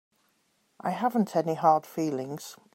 [0.79, 2.57] I haven't any hard feelings.